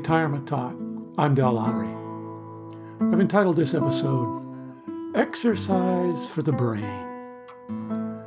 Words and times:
Retirement 0.00 0.48
Talk. 0.48 0.74
I'm 1.18 1.34
Del 1.34 1.52
Lowry. 1.52 1.92
I've 3.12 3.20
entitled 3.20 3.56
this 3.56 3.74
episode 3.74 4.40
Exercise 5.14 6.26
for 6.34 6.40
the 6.42 6.52
Brain. 6.52 8.22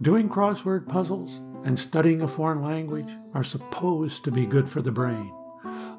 Doing 0.00 0.30
crossword 0.30 0.88
puzzles 0.88 1.30
and 1.66 1.78
studying 1.78 2.22
a 2.22 2.36
foreign 2.36 2.62
language 2.62 3.10
are 3.34 3.44
supposed 3.44 4.24
to 4.24 4.30
be 4.30 4.46
good 4.46 4.70
for 4.72 4.80
the 4.80 4.92
brain. 4.92 5.30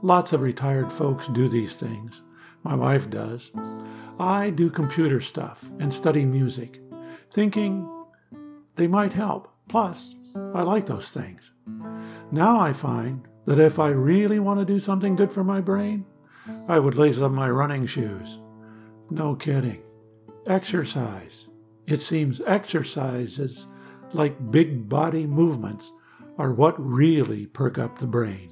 Lots 0.01 0.33
of 0.33 0.41
retired 0.41 0.91
folks 0.97 1.25
do 1.35 1.47
these 1.47 1.75
things. 1.79 2.11
My 2.63 2.73
wife 2.73 3.07
does. 3.11 3.41
I 4.19 4.49
do 4.49 4.71
computer 4.71 5.21
stuff 5.21 5.59
and 5.79 5.93
study 5.93 6.25
music, 6.25 6.81
thinking 7.35 7.87
they 8.75 8.87
might 8.87 9.13
help. 9.13 9.53
Plus, 9.69 9.97
I 10.55 10.63
like 10.63 10.87
those 10.87 11.09
things. 11.13 11.41
Now 12.31 12.59
I 12.59 12.73
find 12.81 13.27
that 13.45 13.59
if 13.59 13.79
I 13.79 13.89
really 13.89 14.39
want 14.39 14.59
to 14.59 14.73
do 14.73 14.79
something 14.79 15.15
good 15.15 15.33
for 15.33 15.43
my 15.43 15.61
brain, 15.61 16.05
I 16.67 16.79
would 16.79 16.95
lace 16.95 17.17
up 17.19 17.31
my 17.31 17.49
running 17.49 17.87
shoes. 17.87 18.27
No 19.09 19.35
kidding. 19.35 19.81
Exercise. 20.47 21.31
It 21.87 22.01
seems 22.01 22.41
exercises 22.47 23.65
like 24.13 24.51
big 24.51 24.87
body 24.89 25.25
movements 25.25 25.89
are 26.37 26.53
what 26.53 26.75
really 26.79 27.45
perk 27.47 27.77
up 27.77 27.99
the 27.99 28.07
brain. 28.07 28.49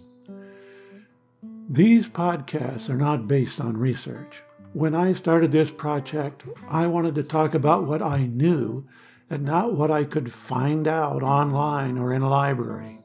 These 1.70 2.08
podcasts 2.08 2.90
are 2.90 2.98
not 2.98 3.28
based 3.28 3.60
on 3.60 3.78
research. 3.78 4.34
When 4.74 4.96
I 4.96 5.14
started 5.14 5.52
this 5.52 5.70
project, 5.78 6.44
I 6.70 6.88
wanted 6.88 7.16
to 7.16 7.24
talk 7.24 7.54
about 7.54 7.88
what 7.88 8.02
I 8.02 8.26
knew 8.26 8.88
and 9.30 9.44
not 9.44 9.76
what 9.76 9.92
I 9.92 10.04
could 10.04 10.34
find 10.48 10.88
out 10.88 11.24
online 11.24 11.98
or 11.98 12.14
in 12.14 12.22
a 12.22 12.30
library. 12.30 12.99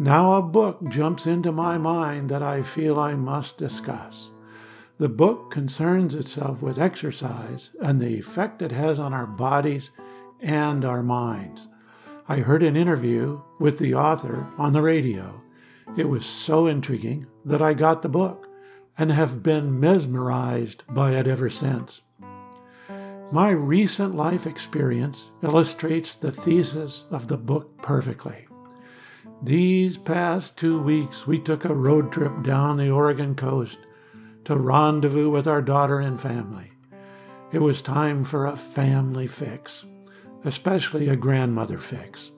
Now 0.00 0.36
a 0.36 0.42
book 0.42 0.78
jumps 0.88 1.26
into 1.26 1.52
my 1.52 1.76
mind 1.76 2.30
that 2.30 2.42
I 2.42 2.62
feel 2.74 2.98
I 2.98 3.12
must 3.12 3.58
discuss. 3.58 4.30
The 4.98 5.10
book 5.10 5.50
concerns 5.50 6.14
itself 6.14 6.62
with 6.62 6.78
exercise 6.78 7.68
and 7.82 8.00
the 8.00 8.18
effect 8.18 8.62
it 8.62 8.72
has 8.72 8.98
on 8.98 9.12
our 9.12 9.26
bodies 9.26 9.90
and 10.40 10.86
our 10.86 11.02
minds. 11.02 11.60
I 12.26 12.38
heard 12.38 12.62
an 12.62 12.76
interview 12.76 13.42
with 13.58 13.78
the 13.78 13.92
author 13.92 14.46
on 14.56 14.72
the 14.72 14.80
radio. 14.80 15.38
It 15.98 16.08
was 16.08 16.24
so 16.46 16.66
intriguing 16.66 17.26
that 17.44 17.60
I 17.60 17.74
got 17.74 18.00
the 18.00 18.08
book 18.08 18.46
and 18.96 19.12
have 19.12 19.42
been 19.42 19.80
mesmerized 19.80 20.82
by 20.88 21.12
it 21.12 21.26
ever 21.26 21.50
since. 21.50 22.00
My 23.32 23.50
recent 23.50 24.14
life 24.14 24.46
experience 24.46 25.26
illustrates 25.42 26.14
the 26.22 26.32
thesis 26.32 27.04
of 27.10 27.28
the 27.28 27.36
book 27.36 27.76
perfectly. 27.82 28.46
These 29.42 29.96
past 29.96 30.58
two 30.58 30.82
weeks, 30.82 31.26
we 31.26 31.38
took 31.38 31.64
a 31.64 31.74
road 31.74 32.12
trip 32.12 32.42
down 32.42 32.76
the 32.76 32.90
Oregon 32.90 33.34
coast 33.34 33.78
to 34.44 34.54
rendezvous 34.54 35.30
with 35.30 35.46
our 35.46 35.62
daughter 35.62 35.98
and 35.98 36.20
family. 36.20 36.72
It 37.50 37.60
was 37.60 37.80
time 37.80 38.26
for 38.26 38.44
a 38.44 38.60
family 38.74 39.26
fix, 39.26 39.84
especially 40.44 41.08
a 41.08 41.16
grandmother 41.16 41.78
fix. 41.78 42.30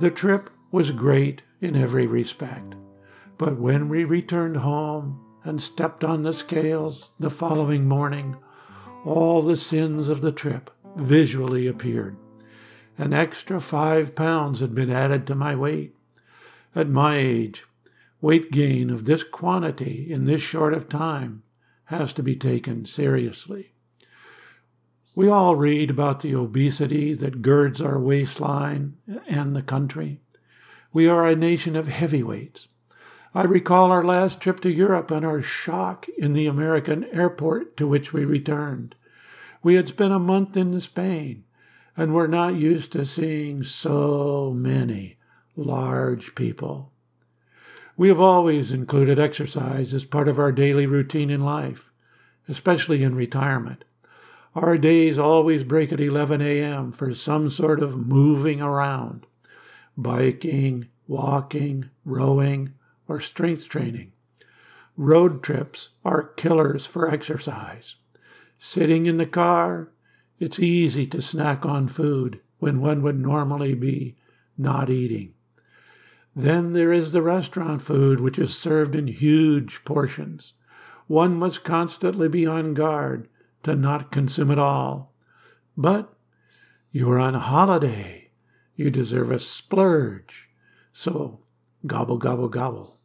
The 0.00 0.10
trip 0.10 0.50
was 0.72 0.90
great 0.90 1.42
in 1.60 1.76
every 1.76 2.08
respect, 2.08 2.74
but 3.38 3.58
when 3.58 3.88
we 3.88 4.04
returned 4.04 4.56
home 4.56 5.20
and 5.44 5.62
stepped 5.62 6.02
on 6.02 6.24
the 6.24 6.34
scales 6.34 7.04
the 7.20 7.30
following 7.30 7.86
morning, 7.86 8.36
all 9.04 9.42
the 9.42 9.56
sins 9.56 10.08
of 10.08 10.22
the 10.22 10.32
trip 10.32 10.70
visually 10.96 11.68
appeared. 11.68 12.16
An 12.98 13.12
extra 13.12 13.60
five 13.60 14.16
pounds 14.16 14.58
had 14.58 14.74
been 14.74 14.90
added 14.90 15.28
to 15.28 15.34
my 15.36 15.54
weight. 15.54 15.95
At 16.76 16.90
my 16.90 17.16
age, 17.16 17.64
weight 18.20 18.52
gain 18.52 18.90
of 18.90 19.06
this 19.06 19.22
quantity 19.22 20.12
in 20.12 20.26
this 20.26 20.42
short 20.42 20.74
of 20.74 20.90
time 20.90 21.42
has 21.86 22.12
to 22.12 22.22
be 22.22 22.36
taken 22.36 22.84
seriously. 22.84 23.72
We 25.14 25.26
all 25.26 25.56
read 25.56 25.88
about 25.88 26.20
the 26.20 26.34
obesity 26.34 27.14
that 27.14 27.40
girds 27.40 27.80
our 27.80 27.98
waistline 27.98 28.92
and 29.26 29.56
the 29.56 29.62
country. 29.62 30.20
We 30.92 31.06
are 31.08 31.26
a 31.26 31.34
nation 31.34 31.76
of 31.76 31.86
heavyweights. 31.86 32.68
I 33.34 33.44
recall 33.44 33.90
our 33.90 34.04
last 34.04 34.42
trip 34.42 34.60
to 34.60 34.70
Europe 34.70 35.10
and 35.10 35.24
our 35.24 35.40
shock 35.40 36.06
in 36.18 36.34
the 36.34 36.46
American 36.46 37.04
airport 37.04 37.78
to 37.78 37.88
which 37.88 38.12
we 38.12 38.26
returned. 38.26 38.94
We 39.62 39.76
had 39.76 39.88
spent 39.88 40.12
a 40.12 40.18
month 40.18 40.58
in 40.58 40.78
Spain 40.82 41.44
and 41.96 42.12
were 42.12 42.28
not 42.28 42.56
used 42.56 42.92
to 42.92 43.06
seeing 43.06 43.62
so 43.62 44.52
many 44.54 45.16
large 45.56 46.34
people. 46.34 46.92
We 47.96 48.08
have 48.08 48.20
always 48.20 48.72
included 48.72 49.18
exercise 49.18 49.94
as 49.94 50.04
part 50.04 50.28
of 50.28 50.38
our 50.38 50.52
daily 50.52 50.84
routine 50.86 51.30
in 51.30 51.40
life, 51.40 51.80
especially 52.46 53.02
in 53.02 53.14
retirement. 53.14 53.84
Our 54.54 54.76
days 54.78 55.18
always 55.18 55.64
break 55.64 55.92
at 55.92 56.00
11 56.00 56.40
a.m. 56.42 56.92
for 56.92 57.14
some 57.14 57.50
sort 57.50 57.82
of 57.82 58.06
moving 58.06 58.60
around, 58.60 59.26
biking, 59.96 60.88
walking, 61.08 61.88
rowing, 62.04 62.72
or 63.08 63.20
strength 63.20 63.68
training. 63.68 64.12
Road 64.96 65.42
trips 65.42 65.90
are 66.04 66.22
killers 66.36 66.86
for 66.86 67.10
exercise. 67.10 67.94
Sitting 68.58 69.06
in 69.06 69.18
the 69.18 69.26
car, 69.26 69.88
it's 70.38 70.58
easy 70.58 71.06
to 71.06 71.20
snack 71.22 71.64
on 71.64 71.88
food 71.88 72.40
when 72.58 72.80
one 72.80 73.02
would 73.02 73.18
normally 73.18 73.74
be 73.74 74.16
not 74.56 74.90
eating. 74.90 75.34
Then 76.38 76.74
there 76.74 76.92
is 76.92 77.12
the 77.12 77.22
restaurant 77.22 77.80
food, 77.80 78.20
which 78.20 78.38
is 78.38 78.54
served 78.54 78.94
in 78.94 79.06
huge 79.06 79.80
portions. 79.86 80.52
One 81.06 81.34
must 81.34 81.64
constantly 81.64 82.28
be 82.28 82.44
on 82.44 82.74
guard 82.74 83.28
to 83.62 83.74
not 83.74 84.12
consume 84.12 84.50
it 84.50 84.58
all. 84.58 85.14
But 85.78 86.12
you 86.92 87.10
are 87.10 87.18
on 87.18 87.32
holiday. 87.32 88.28
You 88.74 88.90
deserve 88.90 89.30
a 89.30 89.40
splurge. 89.40 90.48
So 90.92 91.40
gobble, 91.86 92.18
gobble, 92.18 92.50
gobble. 92.50 92.98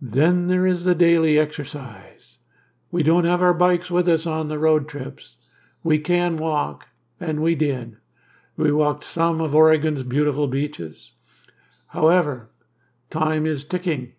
Then 0.00 0.48
there 0.48 0.66
is 0.66 0.82
the 0.82 0.96
daily 0.96 1.38
exercise. 1.38 2.38
We 2.90 3.04
don't 3.04 3.26
have 3.26 3.42
our 3.42 3.54
bikes 3.54 3.92
with 3.92 4.08
us 4.08 4.26
on 4.26 4.48
the 4.48 4.58
road 4.58 4.88
trips. 4.88 5.36
We 5.84 6.00
can 6.00 6.36
walk, 6.36 6.84
and 7.20 7.40
we 7.40 7.54
did. 7.54 7.96
We 8.56 8.72
walked 8.72 9.04
some 9.14 9.40
of 9.40 9.54
Oregon's 9.54 10.02
beautiful 10.02 10.48
beaches. 10.48 11.12
However, 11.88 12.50
time 13.10 13.46
is 13.46 13.64
ticking, 13.64 14.12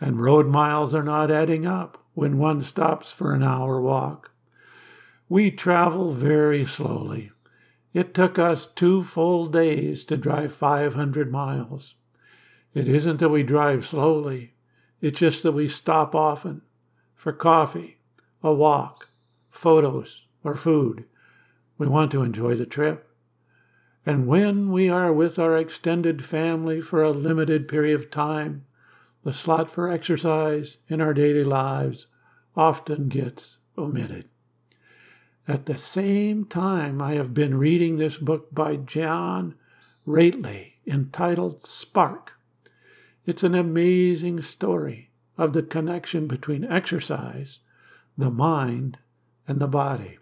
and 0.00 0.20
road 0.20 0.46
miles 0.46 0.92
are 0.94 1.02
not 1.02 1.30
adding 1.30 1.66
up 1.66 2.04
when 2.12 2.36
one 2.36 2.62
stops 2.62 3.10
for 3.10 3.32
an 3.32 3.42
hour 3.42 3.80
walk. 3.80 4.30
We 5.28 5.50
travel 5.50 6.12
very 6.14 6.66
slowly. 6.66 7.32
It 7.94 8.12
took 8.12 8.38
us 8.38 8.68
two 8.76 9.02
full 9.04 9.46
days 9.46 10.04
to 10.04 10.18
drive 10.18 10.54
500 10.54 11.32
miles. 11.32 11.94
It 12.74 12.86
isn't 12.86 13.20
that 13.20 13.30
we 13.30 13.42
drive 13.42 13.86
slowly, 13.86 14.52
it's 15.00 15.18
just 15.18 15.42
that 15.42 15.52
we 15.52 15.68
stop 15.70 16.14
often 16.14 16.60
for 17.14 17.32
coffee, 17.32 17.96
a 18.42 18.52
walk, 18.52 19.08
photos, 19.50 20.26
or 20.44 20.56
food. 20.56 21.04
We 21.78 21.86
want 21.86 22.10
to 22.12 22.22
enjoy 22.22 22.56
the 22.56 22.66
trip. 22.66 23.05
And 24.06 24.28
when 24.28 24.70
we 24.70 24.88
are 24.88 25.12
with 25.12 25.36
our 25.36 25.58
extended 25.58 26.24
family 26.24 26.80
for 26.80 27.02
a 27.02 27.10
limited 27.10 27.66
period 27.66 28.00
of 28.00 28.10
time, 28.12 28.64
the 29.24 29.32
slot 29.32 29.74
for 29.74 29.90
exercise 29.90 30.76
in 30.88 31.00
our 31.00 31.12
daily 31.12 31.42
lives 31.42 32.06
often 32.56 33.08
gets 33.08 33.56
omitted. 33.76 34.28
At 35.48 35.66
the 35.66 35.76
same 35.76 36.44
time, 36.44 37.02
I 37.02 37.14
have 37.14 37.34
been 37.34 37.58
reading 37.58 37.98
this 37.98 38.16
book 38.16 38.54
by 38.54 38.76
John 38.76 39.56
Ratey 40.06 40.74
entitled 40.86 41.66
Spark. 41.66 42.30
It's 43.26 43.42
an 43.42 43.56
amazing 43.56 44.42
story 44.42 45.10
of 45.36 45.52
the 45.52 45.62
connection 45.62 46.28
between 46.28 46.64
exercise, 46.64 47.58
the 48.16 48.30
mind, 48.30 48.98
and 49.48 49.58
the 49.58 49.66
body. 49.66 50.18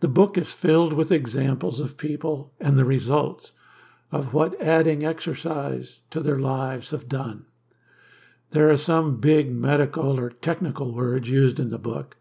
The 0.00 0.08
book 0.08 0.38
is 0.38 0.50
filled 0.50 0.94
with 0.94 1.12
examples 1.12 1.78
of 1.78 1.98
people 1.98 2.52
and 2.58 2.78
the 2.78 2.86
results 2.86 3.52
of 4.10 4.32
what 4.32 4.60
adding 4.60 5.04
exercise 5.04 6.00
to 6.10 6.20
their 6.20 6.38
lives 6.38 6.88
have 6.88 7.06
done. 7.06 7.44
There 8.52 8.70
are 8.70 8.78
some 8.78 9.20
big 9.20 9.52
medical 9.52 10.18
or 10.18 10.30
technical 10.30 10.94
words 10.94 11.28
used 11.28 11.60
in 11.60 11.68
the 11.68 11.78
book, 11.78 12.16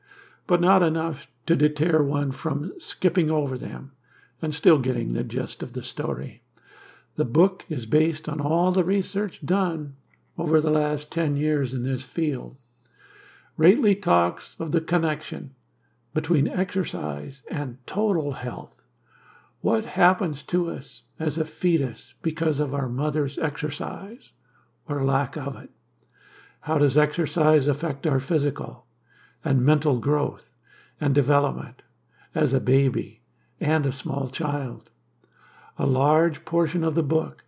but 0.45 0.59
not 0.59 0.83
enough 0.83 1.25
to 1.47 1.55
deter 1.55 2.03
one 2.03 2.33
from 2.33 2.73
skipping 2.79 3.31
over 3.31 3.57
them 3.57 3.93
and 4.41 4.53
still 4.53 4.79
getting 4.79 5.13
the 5.13 5.23
gist 5.23 5.63
of 5.63 5.71
the 5.71 5.81
story. 5.81 6.41
The 7.15 7.25
book 7.25 7.63
is 7.69 7.85
based 7.85 8.27
on 8.27 8.41
all 8.41 8.73
the 8.73 8.83
research 8.83 9.39
done 9.43 9.95
over 10.37 10.59
the 10.59 10.69
last 10.69 11.11
10 11.11 11.37
years 11.37 11.73
in 11.73 11.83
this 11.83 12.03
field. 12.03 12.57
Ratey 13.57 14.01
talks 14.01 14.55
of 14.59 14.73
the 14.73 14.81
connection 14.81 15.55
between 16.13 16.47
exercise 16.47 17.41
and 17.49 17.77
total 17.85 18.31
health. 18.33 18.75
What 19.61 19.85
happens 19.85 20.43
to 20.43 20.69
us 20.71 21.01
as 21.19 21.37
a 21.37 21.45
fetus 21.45 22.13
because 22.21 22.59
of 22.59 22.73
our 22.73 22.89
mother's 22.89 23.37
exercise 23.37 24.29
or 24.87 25.03
lack 25.03 25.35
of 25.37 25.55
it? 25.55 25.69
how 26.61 26.77
does 26.77 26.97
exercise 26.97 27.67
affect 27.67 28.05
our 28.05 28.19
physical 28.19 28.85
and 29.43 29.65
mental 29.65 29.99
growth 29.99 30.43
and 30.99 31.15
development 31.15 31.81
as 32.35 32.53
a 32.53 32.59
baby 32.59 33.21
and 33.59 33.85
a 33.85 33.93
small 33.93 34.29
child. 34.29 34.89
A 35.77 35.85
large 35.85 36.43
portion 36.45 36.83
of 36.83 36.95
the 36.95 37.03
book 37.03 37.43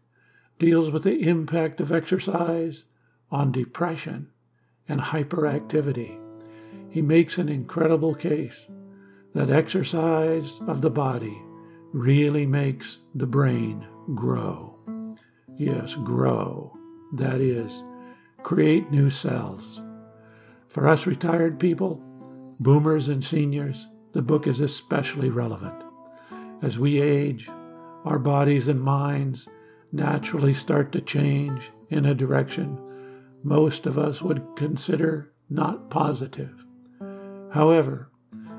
deals 0.59 0.91
with 0.91 1.03
the 1.03 1.27
impact 1.27 1.81
of 1.81 1.91
exercise 1.91 2.83
on 3.29 3.51
depression 3.51 4.29
and 4.87 5.01
hyperactivity. 5.01 6.17
He 6.91 7.01
makes 7.01 7.37
an 7.37 7.49
incredible 7.49 8.13
case 8.13 8.67
that 9.33 9.49
exercise 9.49 10.49
of 10.67 10.81
the 10.81 10.89
body 10.89 11.41
really 11.93 12.45
makes 12.45 12.99
the 13.15 13.25
brain 13.25 13.85
grow. 14.13 14.77
Yes, 15.57 15.93
grow. 16.03 16.73
That 17.13 17.39
is, 17.39 17.71
create 18.43 18.91
new 18.91 19.09
cells. 19.09 19.81
For 20.73 20.87
us 20.87 21.05
retired 21.05 21.59
people, 21.59 22.01
boomers 22.59 23.07
and 23.07 23.23
seniors, 23.23 23.87
the 24.13 24.21
book 24.21 24.47
is 24.47 24.59
especially 24.59 25.29
relevant. 25.29 25.81
As 26.61 26.77
we 26.77 27.01
age, 27.01 27.47
our 28.05 28.19
bodies 28.19 28.67
and 28.67 28.81
minds 28.81 29.47
naturally 29.91 30.53
start 30.53 30.91
to 30.91 31.01
change 31.01 31.61
in 31.89 32.05
a 32.05 32.15
direction 32.15 32.77
most 33.43 33.85
of 33.85 33.97
us 33.97 34.21
would 34.21 34.43
consider 34.55 35.31
not 35.49 35.89
positive. 35.89 36.53
However, 37.51 38.09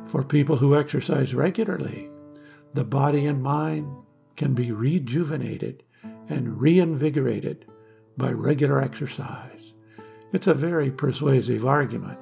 for 0.07 0.23
people 0.23 0.59
who 0.59 0.77
exercise 0.77 1.35
regularly, 1.35 2.11
the 2.75 2.85
body 2.85 3.27
and 3.27 3.43
mind 3.43 3.87
can 4.37 4.55
be 4.55 4.71
rejuvenated 4.71 5.83
and 6.29 6.61
reinvigorated 6.61 7.65
by 8.17 8.31
regular 8.31 8.83
exercise. 8.83 9.73
It's 10.33 10.47
a 10.47 10.55
very 10.55 10.91
persuasive 10.91 11.67
argument. 11.67 12.19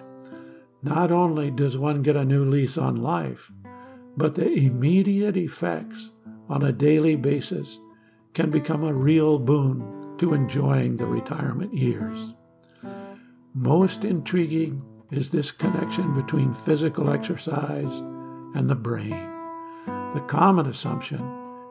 Not 0.83 1.11
only 1.11 1.51
does 1.51 1.77
one 1.77 2.03
get 2.03 2.17
a 2.17 2.25
new 2.25 2.45
lease 2.45 2.79
on 2.79 3.03
life, 3.03 3.51
but 4.17 4.35
the 4.35 4.51
immediate 4.51 5.37
effects 5.37 6.11
on 6.49 6.63
a 6.63 6.73
daily 6.73 7.17
basis 7.17 7.79
can 8.35 8.51
become 8.51 8.85
a 8.85 8.95
real 8.95 9.39
boon 9.39 10.17
to 10.19 10.35
enjoying 10.35 10.97
the 10.97 11.07
retirement 11.07 11.75
years. 11.75 12.33
Most 13.55 14.05
intriguing 14.05 14.83
is 15.11 15.31
this 15.31 15.51
connection 15.51 16.15
between 16.15 16.57
physical 16.65 17.11
exercise 17.11 18.03
and 18.55 18.69
the 18.69 18.75
brain. 18.75 19.29
The 20.15 20.25
common 20.29 20.67
assumption 20.67 21.21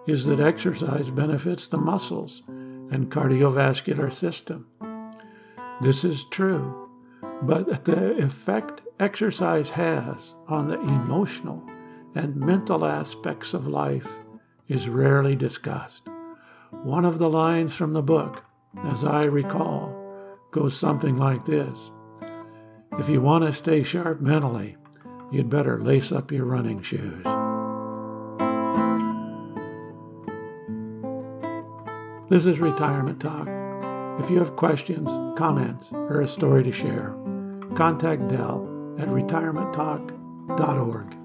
is 0.08 0.26
that 0.26 0.40
exercise 0.40 1.10
benefits 1.10 1.68
the 1.68 1.78
muscles 1.78 2.42
and 2.48 3.12
cardiovascular 3.12 4.18
system. 4.18 4.68
This 5.82 6.04
is 6.04 6.26
true, 6.32 6.90
but 7.44 7.86
the 7.86 8.18
effect 8.18 8.82
exercise 9.00 9.70
has 9.70 10.34
on 10.48 10.68
the 10.68 10.80
emotional 10.80 11.64
and 12.16 12.36
mental 12.36 12.86
aspects 12.86 13.54
of 13.54 13.68
life 13.68 14.08
is 14.68 14.88
rarely 14.88 15.36
discussed. 15.36 16.02
One 16.72 17.06
of 17.06 17.20
the 17.20 17.30
lines 17.30 17.76
from 17.76 17.94
the 17.94 18.02
book, 18.02 18.44
as 18.86 19.04
I 19.04 19.24
recall, 19.24 19.96
goes 20.52 20.80
something 20.80 21.18
like 21.18 21.46
this 21.46 21.92
If 22.94 23.08
you 23.08 23.22
want 23.22 23.46
to 23.46 23.54
stay 23.62 23.84
sharp 23.84 24.20
mentally, 24.20 24.76
you'd 25.32 25.50
better 25.50 25.82
lace 25.82 26.12
up 26.12 26.32
your 26.32 26.46
running 26.46 26.82
shoes. 26.84 27.24
This 32.30 32.46
is 32.46 32.60
Retirement 32.60 33.22
Talk. 33.22 33.48
If 34.24 34.30
you 34.30 34.40
have 34.40 34.56
questions, 34.56 35.08
comments, 35.38 35.88
or 35.92 36.22
a 36.22 36.32
story 36.34 36.64
to 36.64 36.72
share, 36.72 37.14
contact 37.78 38.28
Del 38.28 38.96
at 39.00 39.08
retirementtalk.org. 39.08 41.19